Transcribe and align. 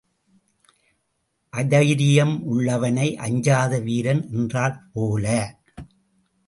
அதைரியம் 1.53 2.33
உள்ளவனை 2.47 3.15
அஞ்சாத 3.17 3.79
வீரன் 3.79 4.23
என்றாற்போல. 4.31 5.25